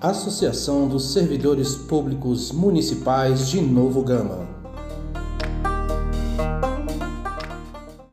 Associação 0.00 0.88
dos 0.88 1.12
Servidores 1.12 1.74
Públicos 1.74 2.52
Municipais 2.52 3.50
de 3.50 3.60
Novo 3.60 4.02
Gama. 4.02 4.59